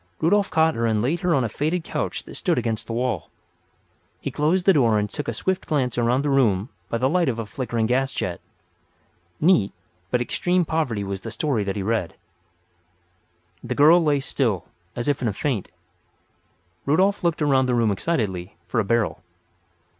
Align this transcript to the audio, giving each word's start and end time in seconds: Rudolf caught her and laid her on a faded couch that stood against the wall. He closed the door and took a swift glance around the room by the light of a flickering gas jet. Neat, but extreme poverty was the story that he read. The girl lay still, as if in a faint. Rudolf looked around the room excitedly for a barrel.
Rudolf 0.19 0.49
caught 0.49 0.73
her 0.73 0.87
and 0.87 0.99
laid 0.99 1.19
her 1.19 1.35
on 1.35 1.43
a 1.43 1.47
faded 1.47 1.83
couch 1.83 2.23
that 2.23 2.33
stood 2.33 2.57
against 2.57 2.87
the 2.87 2.93
wall. 2.93 3.29
He 4.19 4.31
closed 4.31 4.65
the 4.65 4.73
door 4.73 4.97
and 4.97 5.07
took 5.07 5.27
a 5.27 5.31
swift 5.31 5.67
glance 5.67 5.95
around 5.95 6.23
the 6.23 6.31
room 6.31 6.69
by 6.89 6.97
the 6.97 7.07
light 7.07 7.29
of 7.29 7.37
a 7.37 7.45
flickering 7.45 7.85
gas 7.85 8.11
jet. 8.11 8.41
Neat, 9.39 9.71
but 10.09 10.19
extreme 10.19 10.65
poverty 10.65 11.03
was 11.03 11.21
the 11.21 11.29
story 11.29 11.63
that 11.65 11.75
he 11.75 11.83
read. 11.83 12.15
The 13.63 13.75
girl 13.75 14.03
lay 14.03 14.19
still, 14.19 14.65
as 14.95 15.07
if 15.07 15.21
in 15.21 15.27
a 15.27 15.33
faint. 15.33 15.69
Rudolf 16.87 17.23
looked 17.23 17.43
around 17.43 17.67
the 17.67 17.75
room 17.75 17.91
excitedly 17.91 18.55
for 18.65 18.79
a 18.79 18.83
barrel. 18.83 19.21